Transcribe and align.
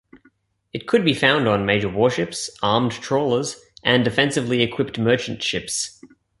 It 0.73 0.87
could 0.87 1.05
be 1.05 1.13
found 1.13 1.47
on 1.47 1.63
major 1.67 1.87
warships, 1.87 2.49
armed 2.63 2.91
trawlers 2.93 3.61
and 3.83 4.03
defensively 4.03 4.63
equipped 4.63 4.97
merchant 4.97 5.43
ships. 5.43 6.01